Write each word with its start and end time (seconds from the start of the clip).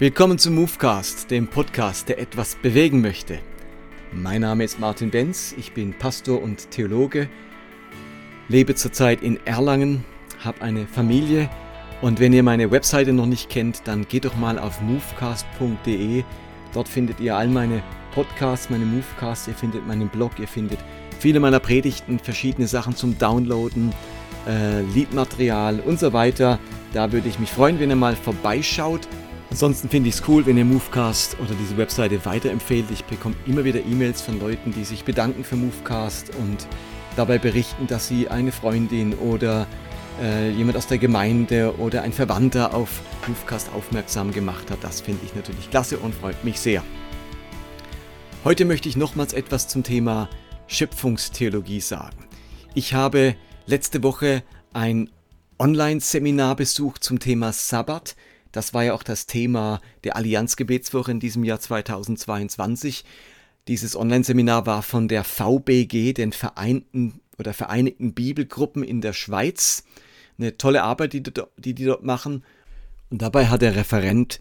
Willkommen 0.00 0.38
zum 0.38 0.54
Movecast, 0.54 1.30
dem 1.30 1.46
Podcast, 1.46 2.08
der 2.08 2.18
etwas 2.18 2.54
bewegen 2.54 3.02
möchte. 3.02 3.38
Mein 4.12 4.40
Name 4.40 4.64
ist 4.64 4.80
Martin 4.80 5.10
Benz, 5.10 5.54
ich 5.58 5.72
bin 5.72 5.92
Pastor 5.92 6.40
und 6.40 6.70
Theologe, 6.70 7.28
lebe 8.48 8.74
zurzeit 8.74 9.20
in 9.20 9.38
Erlangen, 9.44 10.02
habe 10.42 10.62
eine 10.62 10.86
Familie 10.86 11.50
und 12.00 12.18
wenn 12.18 12.32
ihr 12.32 12.42
meine 12.42 12.70
Webseite 12.70 13.12
noch 13.12 13.26
nicht 13.26 13.50
kennt, 13.50 13.82
dann 13.84 14.08
geht 14.08 14.24
doch 14.24 14.36
mal 14.36 14.58
auf 14.58 14.80
movecast.de. 14.80 16.24
Dort 16.72 16.88
findet 16.88 17.20
ihr 17.20 17.36
all 17.36 17.48
meine 17.48 17.82
Podcasts, 18.14 18.70
meine 18.70 18.86
Movecasts, 18.86 19.48
ihr 19.48 19.54
findet 19.54 19.86
meinen 19.86 20.08
Blog, 20.08 20.32
ihr 20.38 20.48
findet 20.48 20.78
viele 21.18 21.40
meiner 21.40 21.60
Predigten, 21.60 22.18
verschiedene 22.18 22.68
Sachen 22.68 22.96
zum 22.96 23.18
Downloaden, 23.18 23.92
äh, 24.48 24.80
Liedmaterial 24.80 25.78
und 25.80 26.00
so 26.00 26.14
weiter. 26.14 26.58
Da 26.94 27.12
würde 27.12 27.28
ich 27.28 27.38
mich 27.38 27.50
freuen, 27.50 27.78
wenn 27.78 27.90
ihr 27.90 27.96
mal 27.96 28.16
vorbeischaut. 28.16 29.06
Ansonsten 29.50 29.88
finde 29.88 30.08
ich 30.08 30.14
es 30.14 30.28
cool, 30.28 30.46
wenn 30.46 30.56
ihr 30.56 30.64
Movecast 30.64 31.36
oder 31.40 31.54
diese 31.60 31.76
Webseite 31.76 32.24
weiterempfehlt. 32.24 32.86
Ich 32.92 33.04
bekomme 33.04 33.34
immer 33.46 33.64
wieder 33.64 33.80
E-Mails 33.80 34.22
von 34.22 34.38
Leuten, 34.38 34.72
die 34.72 34.84
sich 34.84 35.04
bedanken 35.04 35.42
für 35.42 35.56
Movecast 35.56 36.30
und 36.36 36.68
dabei 37.16 37.38
berichten, 37.38 37.88
dass 37.88 38.06
sie 38.06 38.28
eine 38.28 38.52
Freundin 38.52 39.12
oder 39.14 39.66
äh, 40.22 40.50
jemand 40.50 40.76
aus 40.76 40.86
der 40.86 40.98
Gemeinde 40.98 41.74
oder 41.78 42.02
ein 42.02 42.12
Verwandter 42.12 42.74
auf 42.74 43.00
Movecast 43.26 43.70
aufmerksam 43.74 44.32
gemacht 44.32 44.70
hat. 44.70 44.78
Das 44.82 45.00
finde 45.00 45.24
ich 45.24 45.34
natürlich 45.34 45.68
klasse 45.68 45.98
und 45.98 46.14
freut 46.14 46.44
mich 46.44 46.60
sehr. 46.60 46.84
Heute 48.44 48.64
möchte 48.64 48.88
ich 48.88 48.96
nochmals 48.96 49.32
etwas 49.32 49.66
zum 49.66 49.82
Thema 49.82 50.30
Schöpfungstheologie 50.68 51.80
sagen. 51.80 52.24
Ich 52.74 52.94
habe 52.94 53.34
letzte 53.66 54.04
Woche 54.04 54.44
ein 54.72 55.10
Online-Seminar 55.58 56.54
besucht 56.54 57.02
zum 57.02 57.18
Thema 57.18 57.52
Sabbat. 57.52 58.14
Das 58.52 58.74
war 58.74 58.84
ja 58.84 58.94
auch 58.94 59.02
das 59.02 59.26
Thema 59.26 59.80
der 60.04 60.16
Allianzgebetswoche 60.16 61.10
in 61.10 61.20
diesem 61.20 61.44
Jahr 61.44 61.60
2022. 61.60 63.04
Dieses 63.68 63.96
Online-Seminar 63.96 64.66
war 64.66 64.82
von 64.82 65.08
der 65.08 65.24
VBG, 65.24 66.12
den 66.12 66.32
Vereinten 66.32 67.20
oder 67.38 67.54
Vereinigten 67.54 68.14
Bibelgruppen 68.14 68.82
in 68.82 69.00
der 69.00 69.12
Schweiz. 69.12 69.84
Eine 70.38 70.56
tolle 70.58 70.82
Arbeit, 70.82 71.12
die, 71.12 71.22
die 71.22 71.74
die 71.74 71.84
dort 71.84 72.02
machen. 72.02 72.44
Und 73.10 73.22
dabei 73.22 73.46
hat 73.48 73.62
der 73.62 73.76
Referent 73.76 74.40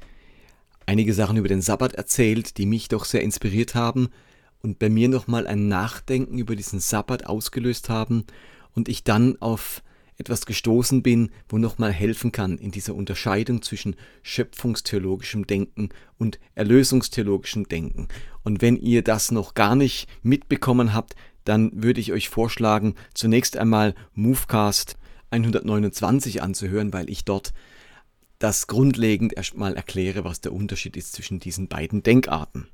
einige 0.85 1.13
Sachen 1.13 1.37
über 1.37 1.47
den 1.47 1.61
Sabbat 1.61 1.93
erzählt, 1.93 2.57
die 2.57 2.65
mich 2.65 2.87
doch 2.87 3.05
sehr 3.05 3.21
inspiriert 3.21 3.75
haben 3.75 4.09
und 4.61 4.80
bei 4.80 4.89
mir 4.89 5.07
nochmal 5.07 5.47
ein 5.47 5.67
Nachdenken 5.67 6.37
über 6.37 6.55
diesen 6.55 6.80
Sabbat 6.80 7.25
ausgelöst 7.25 7.89
haben 7.89 8.25
und 8.73 8.89
ich 8.89 9.03
dann 9.03 9.39
auf 9.41 9.83
etwas 10.19 10.45
gestoßen 10.45 11.01
bin, 11.01 11.31
wo 11.47 11.57
nochmal 11.57 11.93
helfen 11.93 12.31
kann 12.31 12.57
in 12.57 12.71
dieser 12.71 12.93
Unterscheidung 12.93 13.61
zwischen 13.61 13.95
schöpfungstheologischem 14.21 15.47
Denken 15.47 15.89
und 16.17 16.39
erlösungstheologischem 16.55 17.67
Denken. 17.67 18.09
Und 18.43 18.61
wenn 18.61 18.75
ihr 18.75 19.01
das 19.01 19.31
noch 19.31 19.53
gar 19.53 19.75
nicht 19.75 20.07
mitbekommen 20.21 20.93
habt, 20.93 21.15
dann 21.45 21.71
würde 21.73 22.01
ich 22.01 22.11
euch 22.11 22.29
vorschlagen, 22.29 22.95
zunächst 23.13 23.57
einmal 23.57 23.95
Movecast 24.13 24.97
129 25.31 26.43
anzuhören, 26.43 26.91
weil 26.91 27.09
ich 27.09 27.23
dort 27.23 27.53
das 28.39 28.67
grundlegend 28.67 29.35
erstmal 29.35 29.75
erkläre, 29.75 30.25
was 30.25 30.41
der 30.41 30.53
Unterschied 30.53 30.97
ist 30.97 31.13
zwischen 31.13 31.39
diesen 31.39 31.69
beiden 31.69 32.03
Denkarten. 32.03 32.67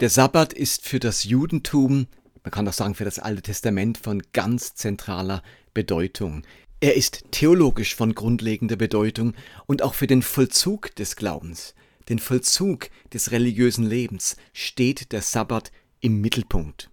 Der 0.00 0.10
Sabbat 0.10 0.52
ist 0.52 0.84
für 0.84 1.00
das 1.00 1.24
Judentum, 1.24 2.06
man 2.44 2.50
kann 2.52 2.68
auch 2.68 2.72
sagen 2.72 2.94
für 2.94 3.04
das 3.04 3.18
Alte 3.18 3.42
Testament, 3.42 3.98
von 3.98 4.22
ganz 4.32 4.74
zentraler 4.74 5.42
Bedeutung. 5.76 6.42
Er 6.80 6.96
ist 6.96 7.26
theologisch 7.32 7.94
von 7.94 8.14
grundlegender 8.14 8.76
Bedeutung 8.76 9.34
und 9.66 9.82
auch 9.82 9.92
für 9.92 10.06
den 10.06 10.22
Vollzug 10.22 10.94
des 10.94 11.16
Glaubens, 11.16 11.74
den 12.08 12.18
Vollzug 12.18 12.88
des 13.12 13.30
religiösen 13.30 13.84
Lebens 13.84 14.36
steht 14.54 15.12
der 15.12 15.20
Sabbat 15.20 15.70
im 16.00 16.22
Mittelpunkt. 16.22 16.88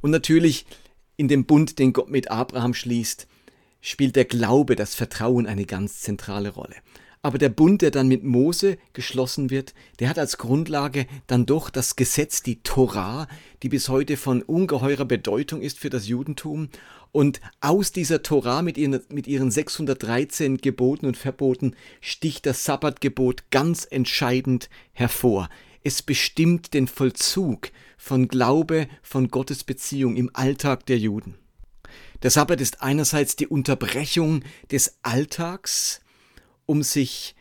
Und 0.00 0.10
natürlich 0.10 0.64
in 1.18 1.28
dem 1.28 1.44
Bund, 1.44 1.78
den 1.78 1.92
Gott 1.92 2.08
mit 2.08 2.30
Abraham 2.30 2.72
schließt, 2.72 3.26
spielt 3.82 4.16
der 4.16 4.24
Glaube, 4.24 4.74
das 4.74 4.94
Vertrauen 4.94 5.46
eine 5.46 5.66
ganz 5.66 6.00
zentrale 6.00 6.48
Rolle. 6.48 6.76
Aber 7.24 7.38
der 7.38 7.48
Bund, 7.48 7.80
der 7.80 7.90
dann 7.90 8.06
mit 8.06 8.22
Mose 8.22 8.76
geschlossen 8.92 9.48
wird, 9.48 9.72
der 9.98 10.10
hat 10.10 10.18
als 10.18 10.36
Grundlage 10.36 11.06
dann 11.26 11.46
doch 11.46 11.70
das 11.70 11.96
Gesetz, 11.96 12.42
die 12.42 12.62
Torah, 12.62 13.28
die 13.62 13.70
bis 13.70 13.88
heute 13.88 14.18
von 14.18 14.42
ungeheurer 14.42 15.06
Bedeutung 15.06 15.62
ist 15.62 15.78
für 15.78 15.88
das 15.88 16.06
Judentum. 16.06 16.68
Und 17.14 17.40
aus 17.60 17.92
dieser 17.92 18.24
Torah 18.24 18.60
mit 18.60 18.76
ihren, 18.76 19.00
mit 19.08 19.28
ihren 19.28 19.52
613 19.52 20.58
Geboten 20.58 21.06
und 21.06 21.16
Verboten 21.16 21.76
sticht 22.00 22.44
das 22.44 22.64
Sabbatgebot 22.64 23.52
ganz 23.52 23.86
entscheidend 23.88 24.68
hervor. 24.92 25.48
Es 25.84 26.02
bestimmt 26.02 26.74
den 26.74 26.88
Vollzug 26.88 27.70
von 27.96 28.26
Glaube, 28.26 28.88
von 29.04 29.28
Gottes 29.28 29.62
Beziehung 29.62 30.16
im 30.16 30.28
Alltag 30.32 30.86
der 30.86 30.98
Juden. 30.98 31.36
Der 32.24 32.32
Sabbat 32.32 32.60
ist 32.60 32.82
einerseits 32.82 33.36
die 33.36 33.46
Unterbrechung 33.46 34.42
des 34.72 34.98
Alltags, 35.02 36.00
um 36.66 36.82
sich 36.82 37.36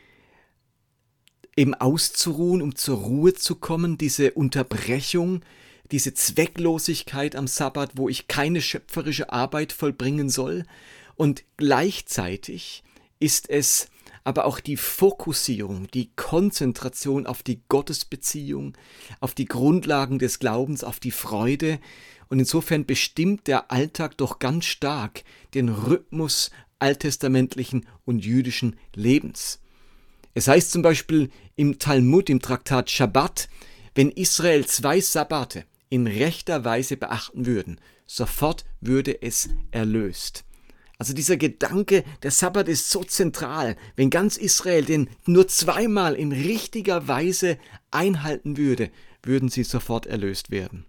eben 1.58 1.74
auszuruhen, 1.74 2.62
um 2.62 2.76
zur 2.76 3.00
Ruhe 3.00 3.34
zu 3.34 3.56
kommen, 3.56 3.98
diese 3.98 4.34
Unterbrechung, 4.34 5.42
diese 5.94 6.16
Zwecklosigkeit 6.16 7.36
am 7.36 7.46
Sabbat, 7.46 7.92
wo 7.94 8.10
ich 8.10 8.28
keine 8.28 8.62
schöpferische 8.62 9.32
Arbeit 9.32 9.72
vollbringen 9.72 10.28
soll. 10.28 10.66
Und 11.14 11.44
gleichzeitig 11.56 12.84
ist 13.20 13.48
es 13.48 13.90
aber 14.24 14.46
auch 14.46 14.60
die 14.60 14.76
Fokussierung, 14.76 15.88
die 15.94 16.10
Konzentration 16.16 17.28
auf 17.28 17.44
die 17.44 17.62
Gottesbeziehung, 17.70 18.76
auf 19.20 19.36
die 19.36 19.46
Grundlagen 19.46 20.18
des 20.18 20.40
Glaubens, 20.40 20.84
auf 20.84 21.00
die 21.00 21.12
Freude. 21.12 21.80
Und 22.28 22.40
insofern 22.40 22.88
bestimmt 22.88 23.46
der 23.46 23.72
Alltag 23.72 24.18
doch 24.18 24.40
ganz 24.40 24.66
stark 24.66 25.24
den 25.54 25.70
Rhythmus 25.70 26.50
alttestamentlichen 26.80 27.86
und 28.04 28.26
jüdischen 28.26 28.78
Lebens. 28.96 29.60
Es 30.34 30.48
heißt 30.48 30.72
zum 30.72 30.82
Beispiel 30.82 31.30
im 31.56 31.78
Talmud, 31.78 32.32
im 32.32 32.42
Traktat 32.42 32.90
Shabbat, 32.90 33.48
wenn 33.94 34.10
Israel 34.10 34.66
zwei 34.66 35.00
Sabbate 35.00 35.66
in 35.94 36.08
rechter 36.08 36.66
Weise 36.66 36.98
beachten 36.98 37.46
würden, 37.46 37.80
sofort 38.08 38.66
würde 38.82 39.22
es 39.22 39.50
erlöst. 39.70 40.44
Also 40.98 41.14
dieser 41.14 41.38
Gedanke, 41.38 42.04
der 42.24 42.32
Sabbat 42.32 42.68
ist 42.68 42.90
so 42.90 43.04
zentral, 43.04 43.76
wenn 43.96 44.10
ganz 44.10 44.38
Israel 44.38 44.84
den 44.86 45.08
nur 45.28 45.48
zweimal 45.48 46.16
in 46.16 46.32
richtiger 46.32 47.08
Weise 47.08 47.60
einhalten 47.92 48.58
würde, 48.58 48.90
würden 49.22 49.50
sie 49.50 49.64
sofort 49.64 50.08
erlöst 50.08 50.50
werden. 50.50 50.86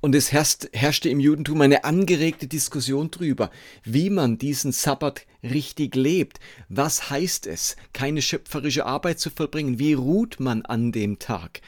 Und 0.00 0.16
es 0.16 0.32
herrschte 0.32 1.08
im 1.08 1.20
Judentum 1.20 1.60
eine 1.60 1.84
angeregte 1.84 2.48
Diskussion 2.48 3.12
darüber, 3.12 3.50
wie 3.84 4.10
man 4.10 4.38
diesen 4.38 4.72
Sabbat 4.72 5.24
richtig 5.42 5.94
lebt. 5.94 6.40
Was 6.68 7.10
heißt 7.10 7.46
es, 7.46 7.76
keine 7.92 8.22
schöpferische 8.22 8.86
Arbeit 8.86 9.20
zu 9.20 9.30
vollbringen? 9.30 9.78
Wie 9.78 9.94
ruht 9.94 10.40
man 10.40 10.62
an 10.62 10.90
dem 10.90 11.18
Tag? 11.18 11.60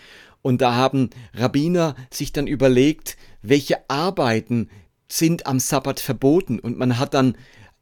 Und 0.42 0.60
da 0.60 0.74
haben 0.74 1.10
Rabbiner 1.34 1.94
sich 2.10 2.32
dann 2.32 2.46
überlegt, 2.46 3.16
welche 3.42 3.88
Arbeiten 3.88 4.68
sind 5.08 5.46
am 5.46 5.58
Sabbat 5.58 6.00
verboten. 6.00 6.58
Und 6.58 6.78
man 6.78 6.98
hat 6.98 7.14
dann 7.14 7.36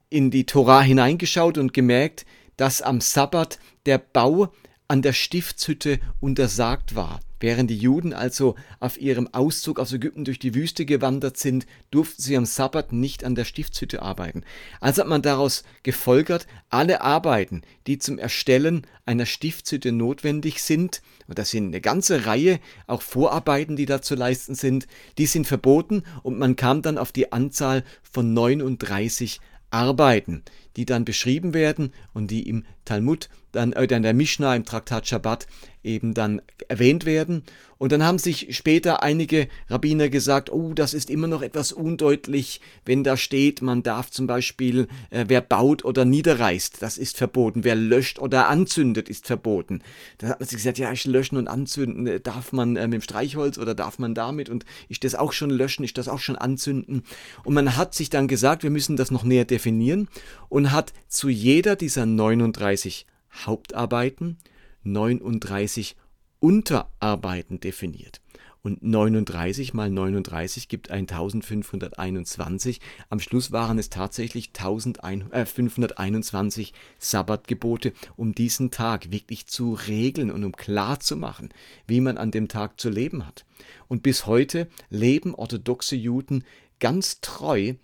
in 0.09 0.31
die 0.31 0.47
Torah 0.47 0.83
hineingeschaut 0.83 1.59
und 1.59 1.75
gemerkt, 1.75 2.25
dass 2.57 2.83
am 2.83 3.01
Sabbat 3.01 3.59
der 3.85 3.99
Bau 3.99 4.53
an 4.89 5.03
der 5.03 5.13
Stiftshütte 5.13 6.01
untersagt 6.21 6.95
war. 6.95 7.21
Während 7.39 7.69
die 7.69 7.77
Juden 7.77 8.15
also 8.15 8.55
auf 8.81 8.99
ihrem 8.99 9.29
Auszug 9.35 9.79
aus 9.79 9.93
Ägypten 9.93 10.25
durch 10.25 10.39
die 10.39 10.55
Wüste 10.55 10.87
gewandert 10.87 11.37
sind, 11.37 11.67
durften 11.91 12.23
sie 12.23 12.37
am 12.37 12.47
Sabbat 12.47 12.93
nicht 12.93 13.25
an 13.25 13.35
der 13.35 13.45
Stiftshütte 13.45 14.01
arbeiten. 14.01 14.43
Also 14.81 15.03
hat 15.03 15.09
man 15.09 15.21
daraus 15.21 15.63
gefolgert, 15.83 16.47
alle 16.71 17.03
Arbeiten, 17.03 17.61
die 17.87 17.99
zum 17.99 18.19
Erstellen 18.19 18.87
einer 19.05 19.27
Stiftshütte 19.27 19.93
notwendig 19.93 20.63
sind, 20.63 21.03
und 21.29 21.39
das 21.39 21.51
sind 21.51 21.67
eine 21.67 21.83
ganze 21.83 22.25
Reihe, 22.25 22.59
auch 22.87 23.03
Vorarbeiten, 23.03 23.77
die 23.77 23.87
da 23.87 24.01
zu 24.01 24.15
leisten 24.15 24.55
sind, 24.55 24.87
die 25.19 25.27
sind 25.27 25.47
verboten 25.47 26.05
und 26.23 26.39
man 26.39 26.57
kam 26.57 26.81
dann 26.81 26.97
auf 26.97 27.13
die 27.13 27.33
Anzahl 27.33 27.85
von 28.03 28.33
39 28.33 29.41
Arbeiten, 29.71 30.43
die 30.77 30.87
dann 30.87 31.05
beschrieben 31.05 31.55
werden 31.55 31.93
und 32.13 32.31
die 32.31 32.49
im 32.49 32.65
Talmud, 32.85 33.29
dann 33.53 33.73
äh, 33.73 33.85
in 33.85 34.03
der 34.03 34.15
Mishnah 34.15 34.55
im 34.55 34.65
Traktat 34.65 35.07
Shabbat 35.07 35.47
eben 35.83 36.15
dann 36.15 36.43
erwähnt 36.69 37.07
werden. 37.07 37.45
Und 37.79 37.93
dann 37.93 38.03
haben 38.03 38.19
sich 38.19 38.57
später 38.57 39.03
einige 39.03 39.49
Rabbiner 39.69 40.09
gesagt, 40.09 40.51
oh, 40.51 40.73
das 40.73 40.95
ist 40.95 41.11
immer 41.11 41.27
noch 41.27 41.43
etwas 41.43 41.73
undeutlich, 41.73 42.61
wenn 42.87 43.05
da 43.05 43.19
steht, 43.19 43.61
man 43.61 43.83
darf 43.83 44.11
zum 44.11 44.27
Beispiel, 44.27 44.89
äh, 45.11 45.27
wer 45.29 45.43
baut 45.43 45.85
oder 45.85 46.05
niederreißt, 46.07 46.81
das 46.81 46.97
ist 46.97 47.19
verboten, 47.19 47.65
wer 47.65 47.75
löscht 47.75 48.19
oder 48.19 48.49
anzündet, 48.49 49.11
ist 49.11 49.27
verboten. 49.27 49.83
Da 50.19 50.29
hat 50.29 50.41
man 50.41 50.49
sich 50.49 50.57
gesagt, 50.57 50.79
ja, 50.79 50.91
ich 50.91 51.05
löschen 51.05 51.37
und 51.37 51.49
anzünden, 51.49 52.07
äh, 52.07 52.21
darf 52.21 52.53
man 52.53 52.77
äh, 52.77 52.87
mit 52.89 52.95
dem 52.95 53.03
Streichholz 53.03 53.59
oder 53.59 53.75
darf 53.75 53.99
man 53.99 54.15
damit 54.15 54.49
und 54.49 54.65
ist 54.89 55.05
das 55.05 55.15
auch 55.15 55.33
schon 55.33 55.51
löschen, 55.51 55.85
ist 55.85 55.99
das 55.99 56.09
auch 56.09 56.21
schon 56.21 56.37
anzünden. 56.37 57.05
Und 57.45 57.55
man 57.55 57.77
hat 57.77 57.95
sich 57.95 58.09
dann 58.09 58.27
gesagt, 58.27 58.63
wir 58.63 58.71
müssen 58.71 58.97
das 58.97 59.11
noch 59.11 59.23
näher 59.23 59.45
definieren 59.45 60.09
und 60.49 60.66
hat 60.73 60.95
zu 61.09 61.29
jeder 61.29 61.77
dieser 61.77 62.07
39 62.07 63.07
Hauptarbeiten 63.45 64.39
39 64.83 65.97
Unterarbeiten 66.41 67.61
definiert. 67.61 68.23
Und 68.63 68.83
39 68.83 69.75
mal 69.75 69.91
39 69.91 70.69
gibt 70.69 70.91
1521. 70.91 72.81
Am 73.09 73.21
Schluss 73.21 73.53
waren 73.53 73.79
es 73.79 73.91
tatsächlich 73.91 74.51
521 74.53 76.71
äh, 76.71 76.73
Sabbatgebote, 76.99 77.93
um 78.17 78.35
diesen 78.35 78.73
Tag 78.73 79.13
wirklich 79.13 79.47
zu 79.47 79.75
regeln 79.75 80.33
und 80.33 80.43
um 80.43 80.51
klar 80.51 80.99
zu 80.99 81.17
machen, 81.17 81.51
wie 81.87 82.01
man 82.01 82.19
an 82.19 82.33
dem 82.33 82.49
Tag 82.49 82.81
zu 82.81 82.91
leben 82.91 83.25
hat. 83.25 83.45
Und 83.87 84.03
bis 84.03 84.27
heute 84.27 84.67
leben 84.91 85.37
orthodoxe 85.37 85.95
Juden 85.95 86.43
ganz 86.81 87.21
treu 87.21 87.75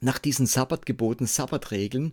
nach 0.00 0.18
diesen 0.18 0.46
Sabbatgeboten, 0.46 1.26
Sabbatregeln. 1.26 2.12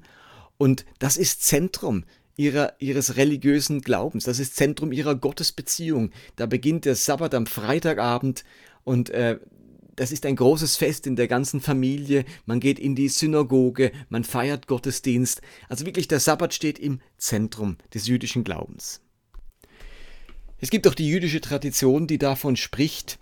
Und 0.57 0.85
das 0.99 1.17
ist 1.17 1.43
Zentrum 1.43 2.03
ihrer, 2.35 2.73
ihres 2.79 3.17
religiösen 3.17 3.81
Glaubens. 3.81 4.23
Das 4.23 4.39
ist 4.39 4.55
Zentrum 4.55 4.91
ihrer 4.91 5.15
Gottesbeziehung. 5.15 6.11
Da 6.35 6.45
beginnt 6.45 6.85
der 6.85 6.95
Sabbat 6.95 7.33
am 7.33 7.47
Freitagabend 7.47 8.43
und 8.83 9.09
äh, 9.09 9.39
das 9.97 10.11
ist 10.11 10.27
ein 10.27 10.35
großes 10.35 10.77
Fest 10.77 11.07
in 11.07 11.15
der 11.15 11.27
ganzen 11.27 11.59
Familie. 11.59 12.23
Man 12.45 12.59
geht 12.59 12.77
in 12.77 12.95
die 12.95 13.09
Synagoge, 13.09 13.91
man 14.09 14.23
feiert 14.23 14.67
Gottesdienst. 14.67 15.41
Also 15.69 15.87
wirklich, 15.87 16.07
der 16.07 16.19
Sabbat 16.19 16.53
steht 16.53 16.77
im 16.77 17.01
Zentrum 17.17 17.77
des 17.95 18.07
jüdischen 18.07 18.43
Glaubens. 18.43 19.01
Es 20.59 20.69
gibt 20.69 20.87
auch 20.87 20.93
die 20.93 21.09
jüdische 21.09 21.41
Tradition, 21.41 22.05
die 22.05 22.19
davon 22.19 22.55
spricht, 22.55 23.17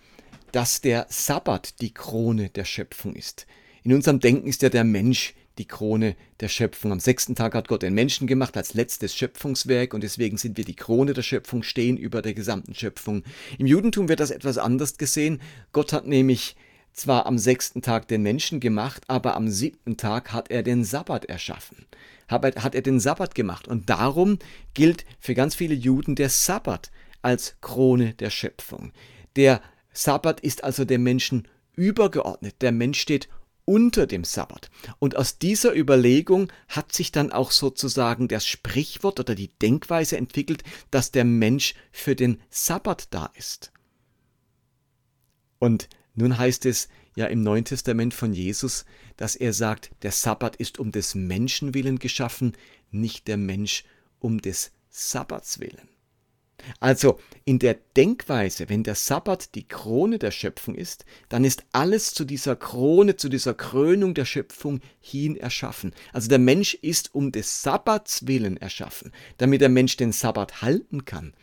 dass 0.51 0.81
der 0.81 1.07
Sabbat 1.09 1.81
die 1.81 1.93
Krone 1.93 2.49
der 2.49 2.65
Schöpfung 2.65 3.15
ist. 3.15 3.47
In 3.85 3.93
unserem 3.93 4.19
Denken 4.19 4.47
ist 4.47 4.63
ja 4.63 4.69
der 4.69 4.83
Mensch 4.83 5.35
die 5.59 5.67
Krone 5.67 6.15
der 6.39 6.47
Schöpfung. 6.47 6.91
Am 6.91 6.99
sechsten 6.99 7.35
Tag 7.35 7.53
hat 7.53 7.67
Gott 7.67 7.83
den 7.83 7.93
Menschen 7.93 8.25
gemacht 8.25 8.57
als 8.57 8.73
letztes 8.73 9.15
Schöpfungswerk 9.15 9.93
und 9.93 10.01
deswegen 10.01 10.37
sind 10.37 10.57
wir 10.57 10.65
die 10.65 10.75
Krone 10.75 11.13
der 11.13 11.21
Schöpfung, 11.21 11.61
stehen 11.61 11.95
über 11.95 12.23
der 12.23 12.33
gesamten 12.33 12.73
Schöpfung. 12.73 13.21
Im 13.59 13.67
Judentum 13.67 14.09
wird 14.09 14.19
das 14.19 14.31
etwas 14.31 14.57
anders 14.57 14.97
gesehen. 14.97 15.39
Gott 15.71 15.93
hat 15.93 16.07
nämlich 16.07 16.55
zwar 16.93 17.27
am 17.27 17.37
sechsten 17.37 17.83
Tag 17.83 18.07
den 18.07 18.23
Menschen 18.23 18.59
gemacht, 18.59 19.03
aber 19.05 19.35
am 19.35 19.49
siebten 19.49 19.97
Tag 19.97 20.33
hat 20.33 20.49
er 20.49 20.63
den 20.63 20.83
Sabbat 20.83 21.25
erschaffen. 21.25 21.85
Hat 22.27 22.73
er 22.73 22.81
den 22.81 22.99
Sabbat 22.99 23.35
gemacht. 23.35 23.67
Und 23.67 23.91
darum 23.91 24.39
gilt 24.73 25.05
für 25.19 25.35
ganz 25.35 25.53
viele 25.53 25.75
Juden 25.75 26.15
der 26.15 26.29
Sabbat 26.29 26.89
als 27.21 27.55
Krone 27.61 28.15
der 28.15 28.31
Schöpfung. 28.31 28.93
Der 29.35 29.61
Sabbat 29.93 30.39
ist 30.39 30.63
also 30.63 30.85
dem 30.85 31.03
Menschen 31.03 31.47
übergeordnet. 31.75 32.55
Der 32.61 32.71
Mensch 32.71 32.99
steht 32.99 33.29
unter 33.65 34.07
dem 34.07 34.23
Sabbat. 34.23 34.69
Und 34.99 35.15
aus 35.15 35.39
dieser 35.39 35.75
Überlegung 35.75 36.51
hat 36.67 36.93
sich 36.93 37.11
dann 37.11 37.31
auch 37.31 37.51
sozusagen 37.51 38.27
das 38.27 38.45
Sprichwort 38.45 39.19
oder 39.19 39.35
die 39.35 39.49
Denkweise 39.59 40.17
entwickelt, 40.17 40.63
dass 40.91 41.11
der 41.11 41.25
Mensch 41.25 41.73
für 41.91 42.15
den 42.15 42.41
Sabbat 42.49 43.13
da 43.13 43.31
ist. 43.35 43.71
Und 45.59 45.89
nun 46.13 46.37
heißt 46.37 46.65
es 46.65 46.87
ja 47.15 47.25
im 47.25 47.41
Neuen 47.41 47.65
Testament 47.65 48.13
von 48.13 48.33
Jesus, 48.33 48.85
dass 49.17 49.35
er 49.35 49.53
sagt, 49.53 49.91
der 50.03 50.11
Sabbat 50.11 50.55
ist 50.57 50.79
um 50.79 50.91
des 50.91 51.15
Menschen 51.15 51.73
willen 51.73 51.99
geschaffen, 51.99 52.55
nicht 52.91 53.27
der 53.27 53.37
Mensch 53.37 53.83
um 54.19 54.41
des 54.41 54.71
Sabbats 54.89 55.59
willen. 55.59 55.94
Also 56.79 57.19
in 57.45 57.59
der 57.59 57.77
Denkweise, 57.95 58.69
wenn 58.69 58.83
der 58.83 58.95
Sabbat 58.95 59.55
die 59.55 59.67
Krone 59.67 60.19
der 60.19 60.31
Schöpfung 60.31 60.75
ist, 60.75 61.05
dann 61.29 61.43
ist 61.43 61.63
alles 61.71 62.13
zu 62.13 62.25
dieser 62.25 62.55
Krone, 62.55 63.15
zu 63.15 63.29
dieser 63.29 63.53
Krönung 63.53 64.13
der 64.13 64.25
Schöpfung 64.25 64.79
hin 64.99 65.35
erschaffen. 65.35 65.93
Also 66.13 66.29
der 66.29 66.39
Mensch 66.39 66.73
ist 66.75 67.13
um 67.13 67.31
des 67.31 67.61
Sabbats 67.61 68.27
willen 68.27 68.57
erschaffen, 68.57 69.11
damit 69.37 69.61
der 69.61 69.69
Mensch 69.69 69.97
den 69.97 70.11
Sabbat 70.11 70.61
halten 70.61 71.05
kann. 71.05 71.33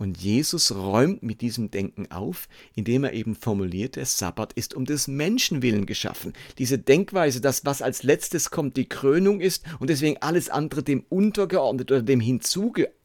Und 0.00 0.16
Jesus 0.16 0.74
räumt 0.74 1.22
mit 1.22 1.42
diesem 1.42 1.70
Denken 1.70 2.10
auf, 2.10 2.48
indem 2.74 3.04
er 3.04 3.12
eben 3.12 3.34
formuliert, 3.34 3.96
der 3.96 4.06
Sabbat 4.06 4.54
ist 4.54 4.72
um 4.72 4.86
des 4.86 5.08
Menschen 5.08 5.60
willen 5.60 5.84
geschaffen. 5.84 6.32
Diese 6.56 6.78
Denkweise, 6.78 7.42
dass 7.42 7.66
was 7.66 7.82
als 7.82 8.02
letztes 8.02 8.50
kommt, 8.50 8.78
die 8.78 8.88
Krönung 8.88 9.42
ist 9.42 9.62
und 9.78 9.90
deswegen 9.90 10.16
alles 10.22 10.48
andere 10.48 10.82
dem 10.82 11.04
untergeordnet 11.10 11.92
oder 11.92 12.00
dem 12.00 12.20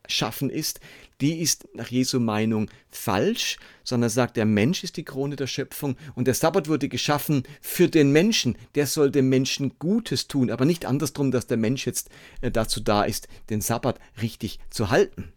hinzugeschaffen 0.05 0.49
ist, 0.49 0.79
die 1.21 1.41
ist 1.41 1.67
nach 1.73 1.87
Jesu 1.87 2.19
Meinung 2.19 2.69
falsch, 2.89 3.57
sondern 3.83 4.09
sagt, 4.09 4.37
der 4.37 4.45
Mensch 4.45 4.83
ist 4.83 4.97
die 4.97 5.05
Krone 5.05 5.35
der 5.35 5.47
Schöpfung 5.47 5.95
und 6.15 6.25
der 6.27 6.33
Sabbat 6.33 6.67
wurde 6.67 6.89
geschaffen 6.89 7.43
für 7.61 7.87
den 7.87 8.11
Menschen. 8.11 8.57
Der 8.75 8.87
soll 8.87 9.11
dem 9.11 9.29
Menschen 9.29 9.77
Gutes 9.79 10.27
tun, 10.27 10.51
aber 10.51 10.65
nicht 10.65 10.85
andersrum, 10.85 11.31
dass 11.31 11.47
der 11.47 11.57
Mensch 11.57 11.85
jetzt 11.85 12.09
äh, 12.41 12.51
dazu 12.51 12.79
da 12.79 13.03
ist, 13.03 13.27
den 13.49 13.61
Sabbat 13.61 13.99
richtig 14.21 14.59
zu 14.69 14.89
halten. 14.89 15.31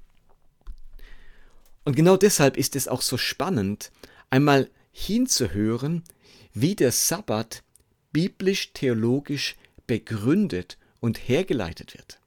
Und 1.85 1.95
genau 1.97 2.17
deshalb 2.17 2.57
ist 2.57 2.77
es 2.77 2.89
auch 2.89 3.03
so 3.03 3.17
spannend, 3.17 3.93
einmal 4.31 4.69
hinzuhören, 4.91 6.03
wie 6.53 6.75
der 6.75 6.93
Sabbat 6.93 7.63
biblisch-theologisch 8.13 9.57
begründet 9.87 10.77
und 11.01 11.17
hergeleitet 11.29 11.95
wird. 11.95 12.19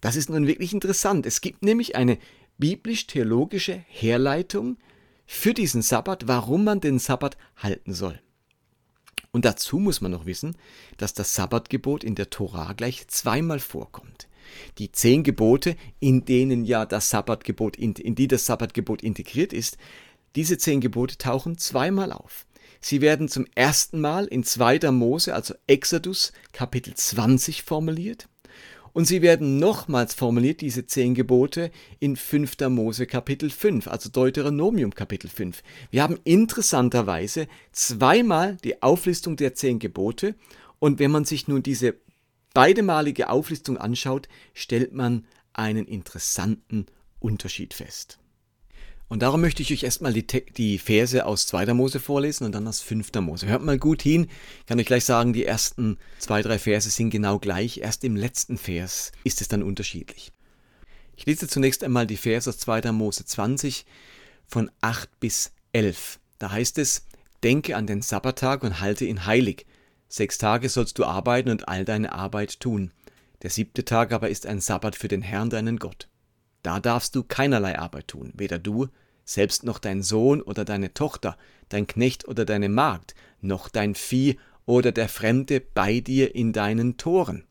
Das 0.00 0.16
ist 0.16 0.30
nun 0.30 0.46
wirklich 0.46 0.72
interessant. 0.72 1.26
Es 1.26 1.40
gibt 1.40 1.62
nämlich 1.62 1.96
eine 1.96 2.18
biblisch-theologische 2.58 3.84
Herleitung 3.88 4.78
für 5.26 5.54
diesen 5.54 5.82
Sabbat, 5.82 6.26
warum 6.26 6.64
man 6.64 6.80
den 6.80 6.98
Sabbat 6.98 7.36
halten 7.56 7.94
soll. 7.94 8.20
Und 9.30 9.44
dazu 9.44 9.78
muss 9.78 10.00
man 10.00 10.10
noch 10.10 10.26
wissen, 10.26 10.56
dass 10.96 11.14
das 11.14 11.34
Sabbatgebot 11.34 12.02
in 12.02 12.14
der 12.14 12.30
Tora 12.30 12.72
gleich 12.72 13.06
zweimal 13.08 13.60
vorkommt. 13.60 14.28
Die 14.78 14.90
zehn 14.90 15.22
Gebote, 15.22 15.76
in 16.00 16.24
denen 16.24 16.64
ja 16.64 16.86
das 16.86 17.10
Sabbatgebot, 17.10 17.76
in, 17.76 17.94
die 17.94 18.28
das 18.28 18.46
Sabbatgebot 18.46 19.02
integriert 19.02 19.52
ist, 19.52 19.76
diese 20.34 20.56
zehn 20.56 20.80
Gebote 20.80 21.18
tauchen 21.18 21.58
zweimal 21.58 22.12
auf. 22.12 22.46
Sie 22.80 23.00
werden 23.00 23.28
zum 23.28 23.46
ersten 23.54 24.00
Mal 24.00 24.26
in 24.26 24.44
2. 24.44 24.90
Mose, 24.92 25.34
also 25.34 25.54
Exodus 25.66 26.32
Kapitel 26.52 26.94
20 26.94 27.64
formuliert 27.64 28.28
und 28.98 29.04
sie 29.04 29.22
werden 29.22 29.60
nochmals 29.60 30.12
formuliert, 30.12 30.60
diese 30.60 30.84
zehn 30.84 31.14
Gebote, 31.14 31.70
in 32.00 32.16
5. 32.16 32.56
Mose 32.68 33.06
Kapitel 33.06 33.48
5, 33.48 33.86
also 33.86 34.10
Deuteronomium 34.10 34.92
Kapitel 34.92 35.30
5. 35.30 35.62
Wir 35.92 36.02
haben 36.02 36.18
interessanterweise 36.24 37.46
zweimal 37.70 38.56
die 38.64 38.82
Auflistung 38.82 39.36
der 39.36 39.54
zehn 39.54 39.78
Gebote 39.78 40.34
und 40.80 40.98
wenn 40.98 41.12
man 41.12 41.24
sich 41.24 41.46
nun 41.46 41.62
diese 41.62 41.94
beidemalige 42.54 43.30
Auflistung 43.30 43.78
anschaut, 43.78 44.28
stellt 44.52 44.92
man 44.92 45.28
einen 45.52 45.86
interessanten 45.86 46.86
Unterschied 47.20 47.74
fest. 47.74 48.18
Und 49.08 49.22
darum 49.22 49.40
möchte 49.40 49.62
ich 49.62 49.72
euch 49.72 49.84
erstmal 49.84 50.12
die, 50.12 50.26
die 50.26 50.78
Verse 50.78 51.24
aus 51.24 51.46
2. 51.46 51.72
Mose 51.72 51.98
vorlesen 51.98 52.44
und 52.44 52.52
dann 52.52 52.68
aus 52.68 52.82
5. 52.82 53.10
Mose. 53.20 53.46
Hört 53.46 53.62
mal 53.62 53.78
gut 53.78 54.02
hin, 54.02 54.28
ich 54.60 54.66
kann 54.66 54.78
euch 54.78 54.86
gleich 54.86 55.04
sagen, 55.04 55.32
die 55.32 55.46
ersten 55.46 55.96
zwei, 56.18 56.42
drei 56.42 56.58
Verse 56.58 56.90
sind 56.90 57.10
genau 57.10 57.38
gleich, 57.38 57.78
erst 57.78 58.04
im 58.04 58.16
letzten 58.16 58.58
Vers 58.58 59.12
ist 59.24 59.40
es 59.40 59.48
dann 59.48 59.62
unterschiedlich. 59.62 60.32
Ich 61.16 61.24
lese 61.26 61.48
zunächst 61.48 61.82
einmal 61.82 62.06
die 62.06 62.18
Verse 62.18 62.48
aus 62.48 62.58
2. 62.58 62.92
Mose 62.92 63.24
20 63.24 63.86
von 64.46 64.70
8 64.82 65.08
bis 65.20 65.52
11. 65.72 66.20
Da 66.38 66.52
heißt 66.52 66.78
es, 66.78 67.04
Denke 67.42 67.76
an 67.76 67.86
den 67.86 68.02
Sabbattag 68.02 68.64
und 68.64 68.80
halte 68.80 69.04
ihn 69.04 69.24
heilig. 69.24 69.64
Sechs 70.08 70.38
Tage 70.38 70.68
sollst 70.68 70.98
du 70.98 71.04
arbeiten 71.04 71.50
und 71.50 71.68
all 71.68 71.84
deine 71.84 72.12
Arbeit 72.12 72.60
tun. 72.60 72.92
Der 73.42 73.50
siebte 73.50 73.84
Tag 73.84 74.12
aber 74.12 74.28
ist 74.28 74.46
ein 74.46 74.60
Sabbat 74.60 74.96
für 74.96 75.06
den 75.06 75.22
Herrn 75.22 75.50
deinen 75.50 75.78
Gott. 75.78 76.07
Da 76.62 76.80
darfst 76.80 77.14
du 77.14 77.22
keinerlei 77.22 77.78
Arbeit 77.78 78.08
tun, 78.08 78.32
weder 78.34 78.58
du, 78.58 78.88
selbst 79.24 79.62
noch 79.62 79.78
dein 79.78 80.02
Sohn 80.02 80.40
oder 80.40 80.64
deine 80.64 80.94
Tochter, 80.94 81.36
dein 81.68 81.86
Knecht 81.86 82.26
oder 82.26 82.44
deine 82.44 82.68
Magd, 82.68 83.14
noch 83.40 83.68
dein 83.68 83.94
Vieh 83.94 84.38
oder 84.64 84.92
der 84.92 85.08
Fremde 85.08 85.60
bei 85.60 86.00
dir 86.00 86.34
in 86.34 86.52
deinen 86.52 86.96
Toren. 86.96 87.44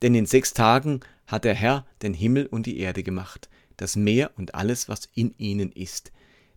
Denn 0.00 0.14
in 0.14 0.26
sechs 0.26 0.54
Tagen 0.54 1.00
hat 1.26 1.44
der 1.44 1.54
Herr 1.54 1.86
den 2.02 2.14
Himmel 2.14 2.46
und 2.46 2.66
die 2.66 2.78
Erde 2.78 3.02
gemacht, 3.02 3.48
das 3.76 3.96
Meer 3.96 4.30
und 4.36 4.54
alles, 4.54 4.88
was 4.88 5.08
in 5.14 5.34
ihnen 5.38 5.72
ist. 5.72 6.12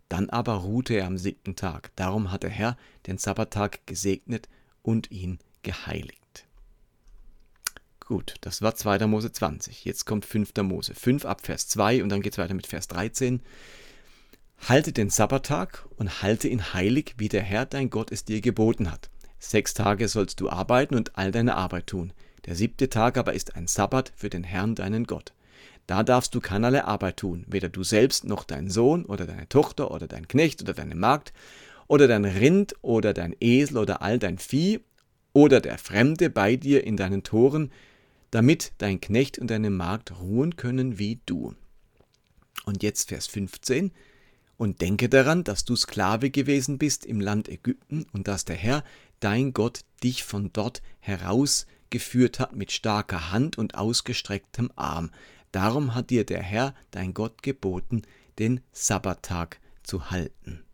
Dann 0.08 0.30
aber 0.30 0.54
ruhte 0.54 0.94
er 0.94 1.06
am 1.06 1.18
siebten 1.18 1.56
Tag. 1.56 1.90
Darum 1.96 2.30
hat 2.30 2.42
der 2.42 2.50
Herr 2.50 2.76
den 3.06 3.18
Sabbattag 3.18 3.86
gesegnet 3.86 4.48
und 4.82 5.10
ihn 5.10 5.38
geheiligt. 5.62 6.25
Gut, 8.06 8.36
das 8.40 8.62
war 8.62 8.76
2. 8.76 9.04
Mose 9.08 9.32
20. 9.32 9.84
Jetzt 9.84 10.06
kommt 10.06 10.24
5. 10.24 10.52
Mose 10.62 10.94
5 10.94 11.24
ab 11.24 11.44
Vers 11.44 11.66
2 11.66 12.04
und 12.04 12.08
dann 12.08 12.22
geht 12.22 12.34
es 12.34 12.38
weiter 12.38 12.54
mit 12.54 12.68
Vers 12.68 12.86
13. 12.86 13.42
Halte 14.68 14.92
den 14.92 15.10
Sabbattag 15.10 15.84
und 15.96 16.22
halte 16.22 16.46
ihn 16.46 16.72
heilig, 16.72 17.16
wie 17.18 17.28
der 17.28 17.42
Herr 17.42 17.66
dein 17.66 17.90
Gott 17.90 18.12
es 18.12 18.24
dir 18.24 18.40
geboten 18.40 18.92
hat. 18.92 19.10
Sechs 19.40 19.74
Tage 19.74 20.06
sollst 20.06 20.38
du 20.40 20.48
arbeiten 20.48 20.94
und 20.94 21.18
all 21.18 21.32
deine 21.32 21.56
Arbeit 21.56 21.88
tun. 21.88 22.12
Der 22.44 22.54
siebte 22.54 22.88
Tag 22.88 23.18
aber 23.18 23.34
ist 23.34 23.56
ein 23.56 23.66
Sabbat 23.66 24.12
für 24.14 24.30
den 24.30 24.44
Herrn 24.44 24.76
deinen 24.76 25.04
Gott. 25.04 25.32
Da 25.88 26.04
darfst 26.04 26.32
du 26.32 26.40
keinerlei 26.40 26.84
Arbeit 26.84 27.16
tun, 27.16 27.44
weder 27.48 27.68
du 27.68 27.82
selbst 27.82 28.24
noch 28.24 28.44
dein 28.44 28.70
Sohn 28.70 29.04
oder 29.04 29.26
deine 29.26 29.48
Tochter 29.48 29.90
oder 29.90 30.06
dein 30.06 30.28
Knecht 30.28 30.62
oder 30.62 30.74
deine 30.74 30.94
Magd 30.94 31.32
oder 31.88 32.06
dein 32.06 32.24
Rind 32.24 32.76
oder 32.82 33.12
dein 33.12 33.34
Esel 33.40 33.78
oder 33.78 34.00
all 34.00 34.20
dein 34.20 34.38
Vieh 34.38 34.78
oder 35.32 35.60
der 35.60 35.78
Fremde 35.78 36.30
bei 36.30 36.54
dir 36.54 36.84
in 36.84 36.96
deinen 36.96 37.24
Toren, 37.24 37.72
damit 38.30 38.72
dein 38.78 39.00
Knecht 39.00 39.38
und 39.38 39.48
deine 39.48 39.70
Magd 39.70 40.18
ruhen 40.18 40.56
können 40.56 40.98
wie 40.98 41.20
du. 41.26 41.54
Und 42.64 42.82
jetzt 42.82 43.08
Vers 43.08 43.26
15. 43.26 43.92
Und 44.56 44.80
denke 44.80 45.08
daran, 45.08 45.44
dass 45.44 45.64
du 45.64 45.76
Sklave 45.76 46.30
gewesen 46.30 46.78
bist 46.78 47.04
im 47.04 47.20
Land 47.20 47.48
Ägypten 47.48 48.06
und 48.12 48.26
dass 48.26 48.44
der 48.44 48.56
Herr, 48.56 48.84
dein 49.20 49.52
Gott, 49.52 49.80
dich 50.02 50.24
von 50.24 50.50
dort 50.52 50.82
herausgeführt 50.98 52.40
hat 52.40 52.56
mit 52.56 52.72
starker 52.72 53.30
Hand 53.30 53.58
und 53.58 53.74
ausgestrecktem 53.74 54.70
Arm. 54.76 55.10
Darum 55.52 55.94
hat 55.94 56.10
dir 56.10 56.24
der 56.24 56.42
Herr, 56.42 56.74
dein 56.90 57.12
Gott, 57.12 57.42
geboten, 57.42 58.02
den 58.38 58.60
Sabbattag 58.72 59.60
zu 59.82 60.10
halten. 60.10 60.64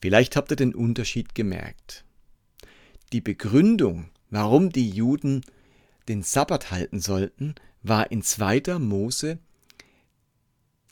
Vielleicht 0.00 0.36
habt 0.36 0.50
ihr 0.50 0.56
den 0.56 0.74
Unterschied 0.74 1.34
gemerkt. 1.34 2.04
Die 3.12 3.20
Begründung, 3.20 4.10
warum 4.30 4.70
die 4.70 4.90
Juden 4.90 5.42
den 6.08 6.22
Sabbat 6.22 6.70
halten 6.70 7.00
sollten, 7.00 7.54
war 7.82 8.10
in 8.10 8.22
2. 8.22 8.78
Mose 8.78 9.38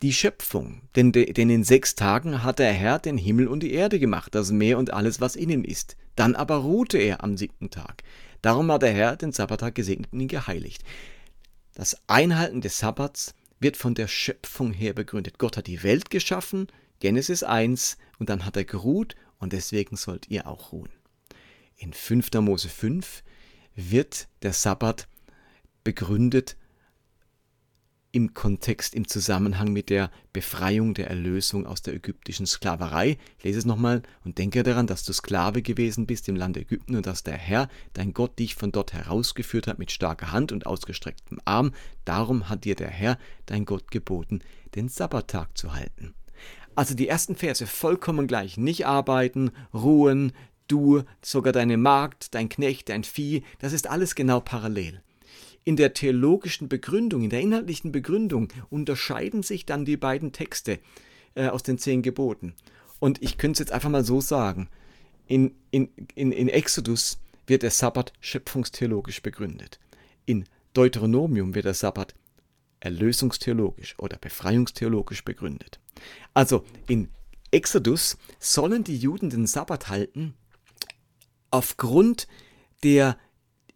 die 0.02 0.12
Schöpfung. 0.12 0.82
Denn, 0.96 1.12
denn 1.12 1.50
in 1.50 1.64
sechs 1.64 1.94
Tagen 1.94 2.42
hat 2.42 2.58
der 2.58 2.72
Herr 2.72 2.98
den 2.98 3.18
Himmel 3.18 3.48
und 3.48 3.62
die 3.62 3.72
Erde 3.72 3.98
gemacht, 3.98 4.34
das 4.34 4.50
Meer 4.50 4.78
und 4.78 4.92
alles, 4.92 5.20
was 5.20 5.36
innen 5.36 5.64
ist. 5.64 5.96
Dann 6.16 6.34
aber 6.34 6.56
ruhte 6.56 6.98
er 6.98 7.22
am 7.22 7.36
siebten 7.36 7.70
Tag. 7.70 8.02
Darum 8.42 8.70
hat 8.72 8.82
der 8.82 8.92
Herr 8.92 9.16
den 9.16 9.32
Sabbattag 9.32 9.74
gesegnet 9.74 10.12
und 10.12 10.20
ihn 10.20 10.28
geheiligt. 10.28 10.82
Das 11.74 11.96
Einhalten 12.08 12.60
des 12.60 12.78
Sabbats 12.78 13.34
wird 13.60 13.76
von 13.76 13.94
der 13.94 14.08
Schöpfung 14.08 14.72
her 14.72 14.94
begründet. 14.94 15.38
Gott 15.38 15.56
hat 15.56 15.66
die 15.66 15.82
Welt 15.82 16.10
geschaffen, 16.10 16.68
Genesis 17.00 17.42
1, 17.42 17.98
und 18.18 18.28
dann 18.30 18.44
hat 18.44 18.56
er 18.56 18.64
geruht 18.64 19.16
und 19.38 19.52
deswegen 19.52 19.96
sollt 19.96 20.28
ihr 20.28 20.46
auch 20.46 20.72
ruhen. 20.72 20.90
In 21.76 21.92
5. 21.92 22.32
Mose 22.40 22.68
5 22.68 23.22
wird 23.88 24.28
der 24.42 24.52
Sabbat 24.52 25.08
begründet 25.84 26.56
im 28.12 28.34
Kontext, 28.34 28.94
im 28.94 29.06
Zusammenhang 29.06 29.72
mit 29.72 29.88
der 29.88 30.10
Befreiung 30.32 30.94
der 30.94 31.08
Erlösung 31.08 31.66
aus 31.66 31.82
der 31.82 31.94
ägyptischen 31.94 32.46
Sklaverei. 32.46 33.18
Ich 33.38 33.44
lese 33.44 33.60
es 33.60 33.64
nochmal 33.64 34.02
und 34.24 34.38
denke 34.38 34.62
daran, 34.62 34.86
dass 34.86 35.04
du 35.04 35.12
Sklave 35.12 35.62
gewesen 35.62 36.06
bist 36.06 36.28
im 36.28 36.36
Land 36.36 36.56
Ägypten 36.56 36.96
und 36.96 37.06
dass 37.06 37.22
der 37.22 37.36
Herr, 37.36 37.68
dein 37.92 38.12
Gott, 38.12 38.38
dich 38.38 38.56
von 38.56 38.72
dort 38.72 38.92
herausgeführt 38.92 39.66
hat 39.66 39.78
mit 39.78 39.92
starker 39.92 40.32
Hand 40.32 40.50
und 40.50 40.66
ausgestrecktem 40.66 41.40
Arm. 41.44 41.72
Darum 42.04 42.48
hat 42.48 42.64
dir 42.64 42.74
der 42.74 42.90
Herr, 42.90 43.16
dein 43.46 43.64
Gott, 43.64 43.90
geboten, 43.90 44.40
den 44.74 44.88
Sabbattag 44.88 45.56
zu 45.56 45.72
halten. 45.74 46.14
Also 46.74 46.94
die 46.94 47.08
ersten 47.08 47.36
Verse 47.36 47.66
vollkommen 47.66 48.26
gleich. 48.26 48.56
Nicht 48.56 48.86
arbeiten, 48.86 49.50
ruhen, 49.74 50.32
du, 50.70 51.02
sogar 51.22 51.52
deine 51.52 51.76
Magd, 51.76 52.34
dein 52.34 52.48
Knecht, 52.48 52.88
dein 52.88 53.04
Vieh, 53.04 53.42
das 53.58 53.72
ist 53.72 53.88
alles 53.88 54.14
genau 54.14 54.40
parallel. 54.40 55.02
In 55.64 55.76
der 55.76 55.92
theologischen 55.94 56.68
Begründung, 56.68 57.22
in 57.22 57.30
der 57.30 57.40
inhaltlichen 57.40 57.92
Begründung 57.92 58.48
unterscheiden 58.70 59.42
sich 59.42 59.66
dann 59.66 59.84
die 59.84 59.96
beiden 59.96 60.32
Texte 60.32 60.78
äh, 61.34 61.48
aus 61.48 61.62
den 61.62 61.78
zehn 61.78 62.02
Geboten. 62.02 62.54
Und 62.98 63.22
ich 63.22 63.38
könnte 63.38 63.54
es 63.54 63.68
jetzt 63.68 63.72
einfach 63.72 63.90
mal 63.90 64.04
so 64.04 64.20
sagen. 64.20 64.68
In, 65.26 65.54
in, 65.70 65.90
in, 66.14 66.32
in 66.32 66.48
Exodus 66.48 67.20
wird 67.46 67.62
der 67.62 67.70
Sabbat 67.70 68.12
schöpfungstheologisch 68.20 69.22
begründet. 69.22 69.78
In 70.24 70.44
Deuteronomium 70.72 71.54
wird 71.54 71.66
der 71.66 71.74
Sabbat 71.74 72.14
erlösungstheologisch 72.80 73.98
oder 73.98 74.16
befreiungstheologisch 74.16 75.24
begründet. 75.24 75.78
Also 76.32 76.64
in 76.88 77.08
Exodus 77.50 78.16
sollen 78.38 78.84
die 78.84 78.96
Juden 78.96 79.28
den 79.28 79.46
Sabbat 79.46 79.88
halten 79.88 80.34
aufgrund 81.50 82.26
der 82.82 83.16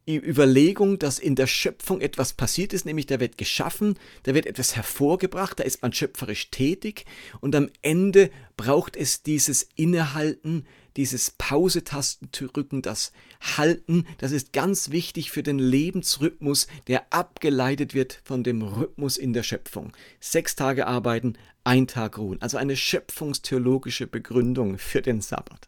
Überlegung, 0.07 0.99
dass 0.99 1.19
in 1.19 1.35
der 1.35 1.47
Schöpfung 1.47 2.03
etwas 2.03 2.35
passiert 2.35 2.75
ist, 2.75 2.85
nämlich 2.85 3.07
da 3.07 3.21
wird 3.21 3.39
geschaffen, 3.39 3.99
da 4.25 4.35
wird 4.35 4.45
etwas 4.45 4.77
hervorgebracht, 4.77 5.59
da 5.59 5.65
ist 5.65 5.81
man 5.81 5.95
schöpferisch 5.95 6.51
tätig 6.51 7.07
und 7.41 7.55
am 7.55 7.71
Ende 7.81 8.31
braucht 8.59 8.97
es 8.97 9.23
dieses 9.23 9.67
Innehalten, 9.77 10.67
dieses 10.99 11.31
Pausetasten 11.31 12.29
drücken, 12.33 12.83
das 12.83 13.13
Halten, 13.57 14.07
das 14.19 14.33
ist 14.33 14.53
ganz 14.53 14.91
wichtig 14.91 15.31
für 15.31 15.43
den 15.43 15.59
Lebensrhythmus, 15.59 16.67
der 16.87 17.11
abgeleitet 17.11 17.95
wird 17.95 18.21
von 18.25 18.45
dem 18.45 18.61
Rhythmus 18.61 19.17
in 19.17 19.33
der 19.33 19.43
Schöpfung. 19.43 19.93
Sechs 20.21 20.55
Tage 20.55 20.87
arbeiten, 20.87 21.39
ein 21.65 21.87
Tag 21.87 22.19
ruhen, 22.19 22.43
also 22.43 22.59
eine 22.59 22.77
schöpfungstheologische 22.77 24.07
Begründung 24.07 24.77
für 24.77 25.01
den 25.01 25.23
Sabbat. 25.23 25.67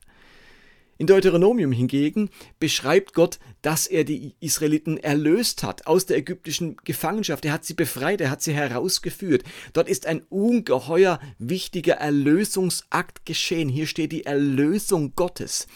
In 0.99 1.07
Deuteronomium 1.07 1.73
hingegen 1.73 2.31
beschreibt 2.59 3.13
Gott, 3.13 3.39
dass 3.61 3.87
er 3.87 4.05
die 4.05 4.35
Israeliten 4.41 4.97
erlöst 4.97 5.63
hat 5.63 5.87
aus 5.87 6.07
der 6.07 6.17
ägyptischen 6.17 6.77
Gefangenschaft. 6.85 7.45
Er 7.45 7.53
hat 7.53 7.65
sie 7.65 7.75
befreit, 7.75 8.21
er 8.21 8.31
hat 8.31 8.43
sie 8.43 8.55
herausgeführt. 8.55 9.45
Dort 9.75 9.89
ist 9.89 10.07
ein 10.07 10.23
ungeheuer 10.31 11.21
wichtiger 11.39 11.95
Erlösungsakt 11.95 13.27
geschehen. 13.27 13.69
Hier 13.69 13.87
steht 13.87 14.13
die 14.13 14.25
Erlösung 14.25 15.15
Gottes. 15.17 15.67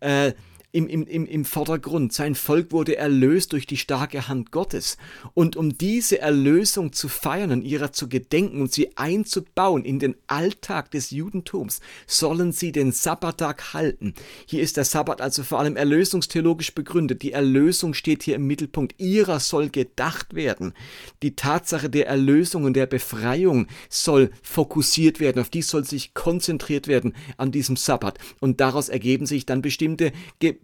Äh, 0.00 0.32
im, 0.72 0.88
im, 0.88 1.26
im, 1.26 1.44
Vordergrund. 1.44 2.12
Sein 2.12 2.34
Volk 2.34 2.70
wurde 2.70 2.96
erlöst 2.96 3.52
durch 3.52 3.66
die 3.66 3.76
starke 3.76 4.28
Hand 4.28 4.52
Gottes. 4.52 4.96
Und 5.34 5.56
um 5.56 5.76
diese 5.76 6.20
Erlösung 6.20 6.92
zu 6.92 7.08
feiern 7.08 7.50
und 7.50 7.62
ihrer 7.62 7.92
zu 7.92 8.08
gedenken 8.08 8.60
und 8.60 8.72
sie 8.72 8.96
einzubauen 8.96 9.84
in 9.84 9.98
den 9.98 10.14
Alltag 10.28 10.90
des 10.92 11.10
Judentums, 11.10 11.80
sollen 12.06 12.52
sie 12.52 12.70
den 12.70 12.92
Sabbattag 12.92 13.74
halten. 13.74 14.14
Hier 14.46 14.62
ist 14.62 14.76
der 14.76 14.84
Sabbat 14.84 15.20
also 15.20 15.42
vor 15.42 15.58
allem 15.58 15.76
erlösungstheologisch 15.76 16.74
begründet. 16.74 17.22
Die 17.22 17.32
Erlösung 17.32 17.94
steht 17.94 18.22
hier 18.22 18.36
im 18.36 18.46
Mittelpunkt. 18.46 18.94
Ihrer 18.98 19.40
soll 19.40 19.70
gedacht 19.70 20.34
werden. 20.34 20.74
Die 21.22 21.34
Tatsache 21.34 21.90
der 21.90 22.06
Erlösung 22.06 22.64
und 22.64 22.74
der 22.74 22.86
Befreiung 22.86 23.66
soll 23.88 24.30
fokussiert 24.42 25.18
werden. 25.18 25.40
Auf 25.40 25.50
die 25.50 25.62
soll 25.62 25.84
sich 25.84 26.14
konzentriert 26.14 26.86
werden 26.86 27.14
an 27.36 27.50
diesem 27.50 27.76
Sabbat. 27.76 28.18
Und 28.38 28.60
daraus 28.60 28.88
ergeben 28.88 29.26
sich 29.26 29.46
dann 29.46 29.62
bestimmte 29.62 30.12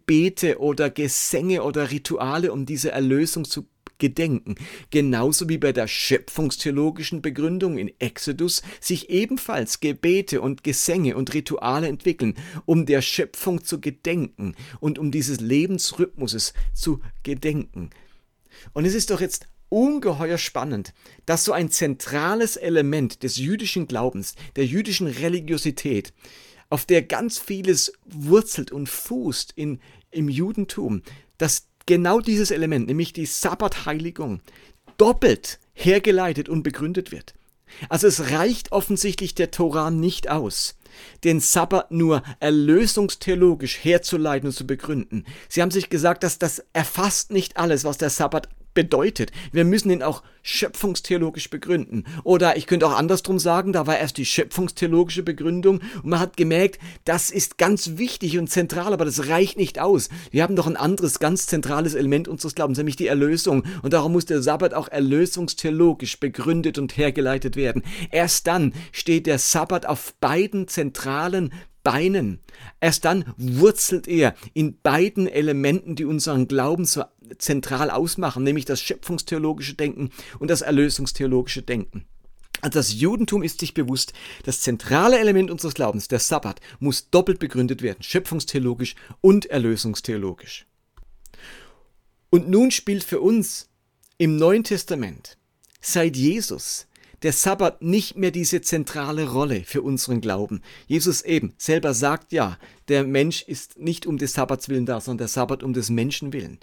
Gebete 0.06 0.60
oder 0.60 0.90
Gesänge 0.90 1.62
oder 1.62 1.90
Rituale, 1.90 2.52
um 2.52 2.66
diese 2.66 2.92
Erlösung 2.92 3.44
zu 3.44 3.66
gedenken. 3.98 4.56
Genauso 4.90 5.48
wie 5.48 5.58
bei 5.58 5.72
der 5.72 5.88
schöpfungstheologischen 5.88 7.22
Begründung 7.22 7.78
in 7.78 7.90
Exodus 7.98 8.62
sich 8.80 9.10
ebenfalls 9.10 9.80
Gebete 9.80 10.40
und 10.40 10.62
Gesänge 10.64 11.16
und 11.16 11.32
Rituale 11.34 11.88
entwickeln, 11.88 12.34
um 12.66 12.86
der 12.86 13.02
Schöpfung 13.02 13.64
zu 13.64 13.80
gedenken 13.80 14.54
und 14.80 14.98
um 14.98 15.10
dieses 15.10 15.40
Lebensrhythmuses 15.40 16.52
zu 16.74 17.00
gedenken. 17.22 17.90
Und 18.74 18.84
es 18.84 18.94
ist 18.94 19.10
doch 19.10 19.20
jetzt 19.20 19.48
ungeheuer 19.68 20.38
spannend, 20.38 20.94
dass 21.24 21.44
so 21.44 21.52
ein 21.52 21.70
zentrales 21.70 22.56
Element 22.56 23.22
des 23.22 23.38
jüdischen 23.38 23.88
Glaubens, 23.88 24.34
der 24.54 24.66
jüdischen 24.66 25.08
Religiosität, 25.08 26.12
auf 26.70 26.85
der 26.85 27.02
ganz 27.02 27.38
vieles 27.38 27.92
wurzelt 28.04 28.73
und 28.73 28.88
fußt 28.88 29.52
in, 29.56 29.80
im 30.11 30.28
Judentum, 30.28 31.02
dass 31.38 31.68
genau 31.87 32.20
dieses 32.20 32.50
Element, 32.50 32.87
nämlich 32.87 33.12
die 33.12 33.26
Sabbatheiligung, 33.26 34.40
doppelt 34.99 35.58
hergeleitet 35.75 36.49
und 36.49 36.62
begründet 36.62 37.12
wird. 37.12 37.35
Also 37.88 38.06
es 38.06 38.30
reicht 38.30 38.73
offensichtlich 38.73 39.35
der 39.35 39.50
Torah 39.50 39.90
nicht 39.90 40.28
aus, 40.30 40.76
den 41.25 41.40
Sabbat 41.40 41.90
nur 41.90 42.23
erlösungstheologisch 42.40 43.85
herzuleiten 43.85 44.49
und 44.49 44.54
zu 44.54 44.66
begründen. 44.66 45.25
Sie 45.49 45.62
haben 45.62 45.70
sich 45.70 45.90
gesagt, 45.90 46.23
dass 46.23 46.38
das 46.38 46.64
erfasst 46.73 47.30
nicht 47.32 47.56
alles, 47.56 47.85
was 47.85 47.99
der 47.99 48.11
Sabbat 48.11 48.49
bedeutet. 48.76 49.33
Wir 49.50 49.64
müssen 49.64 49.90
ihn 49.90 50.04
auch 50.04 50.23
schöpfungstheologisch 50.42 51.50
begründen. 51.50 52.04
Oder 52.23 52.56
ich 52.56 52.68
könnte 52.68 52.87
auch 52.87 52.97
andersrum 52.97 53.40
sagen, 53.40 53.73
da 53.73 53.88
war 53.88 53.99
erst 53.99 54.16
die 54.18 54.25
schöpfungstheologische 54.25 55.25
Begründung 55.25 55.80
und 56.04 56.11
man 56.11 56.21
hat 56.21 56.37
gemerkt, 56.37 56.78
das 57.04 57.30
ist 57.30 57.59
ganz 57.59 57.97
wichtig 57.97 58.38
und 58.38 58.49
zentral, 58.49 58.92
aber 58.92 59.04
das 59.04 59.28
reicht 59.28 59.56
nicht 59.56 59.80
aus. 59.80 60.09
Wir 60.30 60.45
haben 60.45 60.54
doch 60.54 60.68
ein 60.68 60.76
anderes 60.76 61.18
ganz 61.18 61.49
zentrales 61.49 61.95
Element 61.95 62.28
unseres 62.28 62.54
Glaubens, 62.54 62.78
nämlich 62.78 62.95
die 62.95 63.09
Erlösung. 63.09 63.64
Und 63.83 63.92
darum 63.92 64.12
muss 64.12 64.26
der 64.26 64.40
Sabbat 64.42 64.75
auch 64.75 64.87
erlösungstheologisch 64.87 66.21
begründet 66.21 66.78
und 66.78 66.97
hergeleitet 66.97 67.56
werden. 67.56 67.83
Erst 68.12 68.47
dann 68.47 68.73
steht 68.92 69.26
der 69.26 69.38
Sabbat 69.38 69.87
auf 69.87 70.14
beiden 70.21 70.68
zentralen 70.68 71.52
Beinen. 71.86 72.40
Erst 72.80 73.04
dann 73.04 73.32
wurzelt 73.36 74.08
er 74.08 74.34
in 74.54 74.80
beiden 74.80 75.28
Elementen, 75.28 75.94
die 75.94 76.04
unseren 76.04 76.48
Glauben 76.48 76.84
so 76.84 77.04
zentral 77.38 77.90
ausmachen, 77.90 78.42
nämlich 78.42 78.64
das 78.64 78.80
schöpfungstheologische 78.80 79.74
Denken 79.74 80.10
und 80.40 80.50
das 80.50 80.62
erlösungstheologische 80.62 81.62
Denken. 81.62 82.04
Also 82.60 82.80
das 82.80 82.92
Judentum 82.92 83.44
ist 83.44 83.60
sich 83.60 83.72
bewusst, 83.72 84.14
das 84.42 84.62
zentrale 84.62 85.20
Element 85.20 85.48
unseres 85.48 85.74
Glaubens, 85.74 86.08
der 86.08 86.18
Sabbat, 86.18 86.60
muss 86.80 87.08
doppelt 87.10 87.38
begründet 87.38 87.82
werden, 87.82 88.02
schöpfungstheologisch 88.02 88.96
und 89.20 89.46
erlösungstheologisch. 89.46 90.66
Und 92.30 92.50
nun 92.50 92.72
spielt 92.72 93.04
für 93.04 93.20
uns 93.20 93.68
im 94.18 94.38
Neuen 94.38 94.64
Testament 94.64 95.38
seit 95.80 96.16
Jesus 96.16 96.88
der 97.26 97.33
Sabbat 97.33 97.83
nicht 97.83 98.16
mehr 98.16 98.30
diese 98.30 98.61
zentrale 98.61 99.28
Rolle 99.28 99.64
für 99.64 99.83
unseren 99.83 100.21
Glauben. 100.21 100.62
Jesus 100.87 101.23
eben 101.23 101.54
selber 101.59 101.92
sagt 101.92 102.30
ja, 102.30 102.56
der 102.87 103.02
Mensch 103.02 103.42
ist 103.42 103.80
nicht 103.80 104.06
um 104.06 104.16
des 104.16 104.35
Sabbats 104.35 104.68
willen 104.68 104.87
da, 104.87 105.00
sondern 105.00 105.26
der 105.26 105.28
Sabbat 105.28 105.64
um 105.64 105.73
des 105.73 105.90
Menschen 105.90 106.33
willen. 106.33 106.61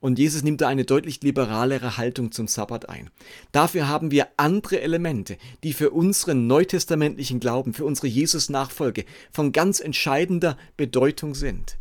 Und 0.00 0.18
Jesus 0.18 0.42
nimmt 0.42 0.62
da 0.62 0.68
eine 0.68 0.86
deutlich 0.86 1.20
liberalere 1.20 1.98
Haltung 1.98 2.32
zum 2.32 2.48
Sabbat 2.48 2.88
ein. 2.88 3.10
Dafür 3.52 3.88
haben 3.88 4.10
wir 4.10 4.28
andere 4.38 4.80
Elemente, 4.80 5.36
die 5.62 5.74
für 5.74 5.90
unseren 5.90 6.46
neutestamentlichen 6.46 7.38
Glauben, 7.38 7.74
für 7.74 7.84
unsere 7.84 8.06
Jesus-Nachfolge 8.06 9.04
von 9.30 9.52
ganz 9.52 9.80
entscheidender 9.80 10.56
Bedeutung 10.78 11.34
sind. 11.34 11.76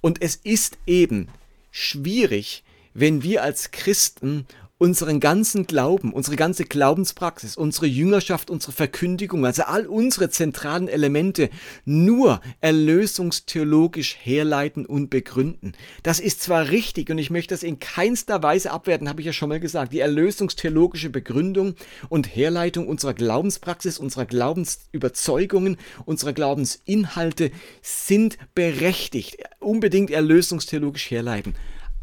Und 0.00 0.22
es 0.22 0.34
ist 0.34 0.78
eben 0.86 1.28
schwierig, 1.70 2.64
wenn 2.94 3.22
wir 3.22 3.42
als 3.42 3.70
Christen 3.70 4.46
unseren 4.80 5.20
ganzen 5.20 5.66
Glauben, 5.66 6.14
unsere 6.14 6.36
ganze 6.36 6.64
Glaubenspraxis, 6.64 7.54
unsere 7.54 7.84
Jüngerschaft, 7.84 8.48
unsere 8.48 8.72
Verkündigung, 8.72 9.44
also 9.44 9.64
all 9.64 9.86
unsere 9.86 10.30
zentralen 10.30 10.88
Elemente 10.88 11.50
nur 11.84 12.40
erlösungstheologisch 12.62 14.16
herleiten 14.22 14.86
und 14.86 15.10
begründen. 15.10 15.74
Das 16.02 16.18
ist 16.18 16.40
zwar 16.40 16.70
richtig 16.70 17.10
und 17.10 17.18
ich 17.18 17.28
möchte 17.28 17.52
das 17.52 17.62
in 17.62 17.78
keinster 17.78 18.42
Weise 18.42 18.70
abwerten, 18.70 19.10
habe 19.10 19.20
ich 19.20 19.26
ja 19.26 19.34
schon 19.34 19.50
mal 19.50 19.60
gesagt. 19.60 19.92
Die 19.92 20.00
erlösungstheologische 20.00 21.10
Begründung 21.10 21.74
und 22.08 22.34
Herleitung 22.34 22.88
unserer 22.88 23.12
Glaubenspraxis, 23.12 23.98
unserer 23.98 24.24
Glaubensüberzeugungen, 24.24 25.76
unserer 26.06 26.32
Glaubensinhalte 26.32 27.50
sind 27.82 28.38
berechtigt, 28.54 29.36
unbedingt 29.58 30.10
erlösungstheologisch 30.10 31.10
herleiten. 31.10 31.54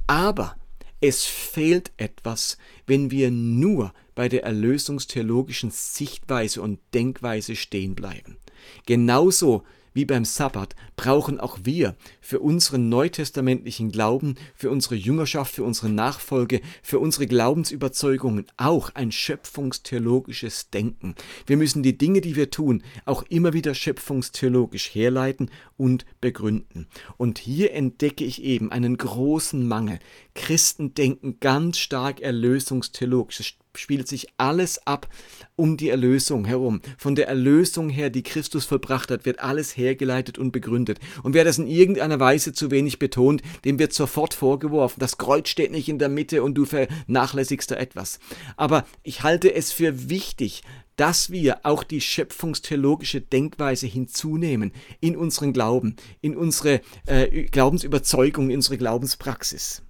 Aber 0.06 0.56
es 1.02 1.26
fehlt 1.26 1.92
etwas, 1.98 2.58
wenn 2.86 3.12
wir 3.12 3.32
nur 3.32 3.94
bei 4.16 4.30
der 4.30 4.44
erlösungstheologischen 4.44 5.72
Sichtweise 5.72 6.62
und 6.62 6.80
Denkweise 6.94 7.56
stehen 7.56 7.96
bleiben. 7.96 8.38
Genauso 8.86 9.64
wie 9.98 10.06
beim 10.06 10.26
Sabbat 10.26 10.76
brauchen 10.96 11.40
auch 11.40 11.58
wir 11.64 11.96
für 12.22 12.40
unseren 12.40 12.88
neutestamentlichen 12.88 13.92
Glauben, 13.92 14.36
für 14.54 14.70
unsere 14.70 14.94
Jüngerschaft, 14.94 15.56
für 15.56 15.64
unsere 15.64 15.90
Nachfolge, 15.90 16.62
für 16.84 17.00
unsere 17.00 17.26
Glaubensüberzeugungen 17.26 18.46
auch 18.58 18.92
ein 18.94 19.12
schöpfungstheologisches 19.12 20.70
Denken. 20.70 21.16
Wir 21.48 21.58
müssen 21.58 21.82
die 21.82 21.98
Dinge, 21.98 22.22
die 22.22 22.36
wir 22.36 22.52
tun, 22.52 22.84
auch 23.06 23.24
immer 23.24 23.54
wieder 23.54 23.74
schöpfungstheologisch 23.74 24.94
herleiten 24.94 25.50
und 25.78 26.06
begründen. 26.22 26.86
Und 27.18 27.40
hier 27.40 27.74
entdecke 27.74 28.24
ich 28.24 28.44
eben 28.44 28.72
einen 28.72 28.98
großen 28.98 29.68
Mangel. 29.68 29.98
Christen 30.36 30.94
denken 30.94 31.40
ganz 31.40 31.80
stark 31.80 32.22
erlösungstheologisch 32.22 33.58
spielt 33.80 34.08
sich 34.08 34.28
alles 34.38 34.86
ab 34.86 35.08
um 35.56 35.78
die 35.78 35.90
Erlösung 35.90 36.46
herum. 36.46 36.82
Von 36.98 37.16
der 37.16 37.28
Erlösung 37.28 37.90
her, 37.90 38.10
die 38.10 38.24
Christus 38.24 38.66
vollbracht 38.66 39.12
hat, 39.12 39.26
wird 39.26 39.40
alles 39.40 39.76
hergeleitet 39.76 40.38
und 40.38 40.52
begründet. 40.52 41.00
Und 41.24 41.34
wer 41.34 41.44
das 41.44 41.58
in 41.58 41.68
irgendeiner 41.68 42.20
Weise 42.20 42.54
zu 42.54 42.72
wenig 42.72 43.00
betont, 43.00 43.42
dem 43.66 43.80
wird 43.80 43.94
sofort 43.94 44.34
vorgeworfen, 44.34 45.00
das 45.00 45.18
Kreuz 45.18 45.50
steht 45.50 45.72
nicht 45.72 45.90
in 45.90 46.00
der 46.00 46.10
Mitte 46.10 46.44
und 46.44 46.56
du 46.56 46.66
vernachlässigst 46.66 47.72
da 47.72 47.76
etwas. 47.76 48.20
Aber 48.56 48.86
ich 49.04 49.24
halte 49.24 49.54
es 49.54 49.72
für 49.72 50.10
wichtig, 50.10 50.64
dass 50.98 51.32
wir 51.32 51.60
auch 51.64 51.84
die 51.84 52.02
schöpfungstheologische 52.02 53.22
Denkweise 53.22 53.88
hinzunehmen 53.88 54.74
in 55.00 55.16
unseren 55.16 55.54
Glauben, 55.54 55.96
in 56.22 56.36
unsere 56.36 56.82
äh, 57.06 57.44
Glaubensüberzeugung, 57.44 58.50
in 58.50 58.58
unsere 58.58 58.78
Glaubenspraxis. 58.78 59.84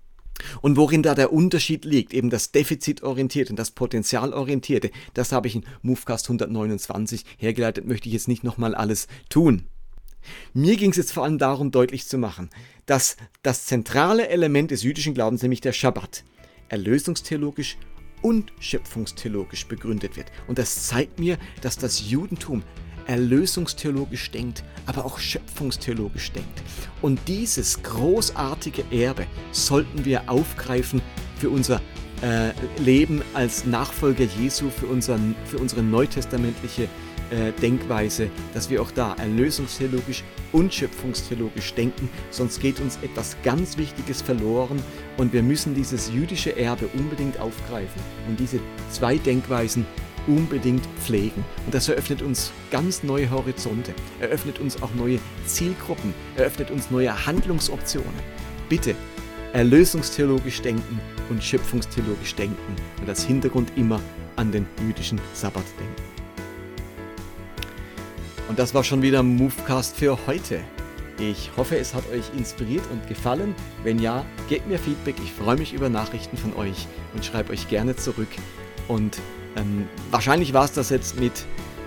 Und 0.61 0.77
worin 0.77 1.03
da 1.03 1.15
der 1.15 1.33
Unterschied 1.33 1.85
liegt, 1.85 2.13
eben 2.13 2.29
das 2.29 2.51
Defizitorientierte 2.51 3.51
und 3.51 3.57
das 3.57 3.71
Potenzialorientierte, 3.71 4.91
das 5.13 5.31
habe 5.31 5.47
ich 5.47 5.55
in 5.55 5.65
Movecast 5.81 6.25
129 6.27 7.25
hergeleitet, 7.37 7.85
möchte 7.85 8.07
ich 8.07 8.13
jetzt 8.13 8.27
nicht 8.27 8.43
nochmal 8.43 8.75
alles 8.75 9.07
tun. 9.29 9.63
Mir 10.53 10.75
ging 10.75 10.91
es 10.91 10.97
jetzt 10.97 11.13
vor 11.13 11.23
allem 11.23 11.37
darum, 11.37 11.71
deutlich 11.71 12.07
zu 12.07 12.17
machen, 12.17 12.49
dass 12.85 13.17
das 13.43 13.65
zentrale 13.65 14.27
Element 14.27 14.71
des 14.71 14.83
jüdischen 14.83 15.13
Glaubens, 15.13 15.41
nämlich 15.41 15.61
der 15.61 15.73
Schabbat, 15.73 16.23
erlösungstheologisch 16.69 17.77
und 18.21 18.51
schöpfungstheologisch 18.59 19.67
begründet 19.67 20.17
wird. 20.17 20.31
Und 20.47 20.57
das 20.57 20.87
zeigt 20.87 21.19
mir, 21.19 21.37
dass 21.61 21.77
das 21.77 22.09
Judentum 22.09 22.63
erlösungstheologisch 23.07 24.31
denkt, 24.31 24.63
aber 24.85 25.05
auch 25.05 25.19
schöpfungstheologisch 25.19 26.31
denkt. 26.31 26.61
Und 27.01 27.19
dieses 27.27 27.81
großartige 27.83 28.83
Erbe 28.91 29.25
sollten 29.51 30.05
wir 30.05 30.29
aufgreifen 30.29 31.01
für 31.39 31.49
unser 31.49 31.81
äh, 32.21 32.51
Leben 32.81 33.21
als 33.33 33.65
Nachfolger 33.65 34.25
Jesu, 34.39 34.69
für, 34.69 34.87
unseren, 34.87 35.35
für 35.45 35.57
unsere 35.57 35.83
neutestamentliche 35.83 36.87
äh, 37.29 37.51
Denkweise, 37.61 38.29
dass 38.53 38.69
wir 38.69 38.81
auch 38.81 38.91
da 38.91 39.13
erlösungstheologisch 39.15 40.23
und 40.53 40.73
schöpfungstheologisch 40.73 41.73
denken, 41.73 42.09
sonst 42.31 42.61
geht 42.61 42.79
uns 42.79 42.97
etwas 43.01 43.35
ganz 43.43 43.77
Wichtiges 43.77 44.21
verloren 44.21 44.81
und 45.17 45.33
wir 45.33 45.43
müssen 45.43 45.75
dieses 45.75 46.09
jüdische 46.09 46.57
Erbe 46.57 46.87
unbedingt 46.97 47.39
aufgreifen 47.39 48.01
und 48.29 48.39
diese 48.39 48.59
zwei 48.89 49.17
Denkweisen 49.17 49.85
unbedingt 50.27 50.85
pflegen. 51.03 51.43
Und 51.65 51.73
das 51.73 51.89
eröffnet 51.89 52.21
uns 52.21 52.51
ganz 52.71 53.03
neue 53.03 53.29
Horizonte, 53.29 53.93
eröffnet 54.19 54.59
uns 54.59 54.81
auch 54.81 54.93
neue 54.95 55.19
Zielgruppen, 55.45 56.13
eröffnet 56.35 56.71
uns 56.71 56.91
neue 56.91 57.25
Handlungsoptionen. 57.25 58.13
Bitte 58.69 58.95
erlösungstheologisch 59.53 60.61
denken 60.61 60.99
und 61.29 61.43
schöpfungstheologisch 61.43 62.35
denken 62.35 62.75
und 63.01 63.09
als 63.09 63.23
Hintergrund 63.23 63.71
immer 63.75 63.99
an 64.35 64.51
den 64.51 64.67
jüdischen 64.85 65.19
Sabbat 65.33 65.65
denken. 65.79 66.17
Und 68.49 68.59
das 68.59 68.73
war 68.73 68.83
schon 68.83 69.01
wieder 69.01 69.23
Movecast 69.23 69.97
für 69.97 70.17
heute. 70.27 70.59
Ich 71.19 71.51
hoffe, 71.57 71.77
es 71.77 71.95
hat 71.95 72.07
euch 72.11 72.31
inspiriert 72.37 72.83
und 72.91 73.07
gefallen. 73.07 73.55
Wenn 73.83 73.99
ja, 73.99 74.23
gebt 74.47 74.67
mir 74.67 74.77
Feedback. 74.77 75.15
Ich 75.23 75.33
freue 75.33 75.57
mich 75.57 75.73
über 75.73 75.89
Nachrichten 75.89 76.37
von 76.37 76.55
euch 76.55 76.87
und 77.13 77.25
schreibe 77.25 77.51
euch 77.51 77.67
gerne 77.67 77.95
zurück. 77.95 78.29
Und 78.87 79.17
ähm, 79.57 79.87
wahrscheinlich 80.11 80.53
war 80.53 80.65
es 80.65 80.71
das 80.71 80.89
jetzt 80.89 81.19
mit 81.19 81.45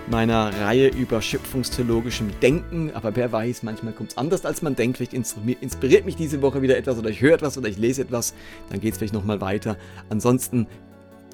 meiner 0.09 0.51
Reihe 0.61 0.89
über 0.89 1.21
schöpfungstheologischem 1.21 2.31
Denken, 2.41 2.91
aber 2.93 3.15
wer 3.15 3.31
weiß, 3.31 3.63
manchmal 3.63 3.93
kommt 3.93 4.11
es 4.11 4.17
anders, 4.17 4.45
als 4.45 4.61
man 4.61 4.75
denkt. 4.75 4.97
Vielleicht 4.97 5.13
inspiriert 5.13 6.05
mich 6.05 6.15
diese 6.15 6.41
Woche 6.41 6.61
wieder 6.61 6.77
etwas 6.77 6.97
oder 6.97 7.09
ich 7.09 7.21
höre 7.21 7.33
etwas 7.33 7.57
oder 7.57 7.69
ich 7.69 7.77
lese 7.77 8.01
etwas, 8.01 8.33
dann 8.69 8.81
geht 8.81 8.93
es 8.93 8.97
vielleicht 8.97 9.13
nochmal 9.13 9.41
weiter. 9.41 9.77
Ansonsten 10.09 10.67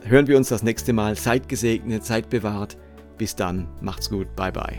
hören 0.04 0.28
wir 0.28 0.38
uns 0.38 0.50
das 0.50 0.64
nächste 0.64 0.94
Mal. 0.94 1.16
Seid 1.16 1.50
gesegnet, 1.50 2.06
seid 2.06 2.30
bewahrt. 2.30 2.78
Bis 3.18 3.36
dann, 3.36 3.68
macht's 3.82 4.10
gut, 4.10 4.36
bye 4.36 4.52
bye. 4.52 4.78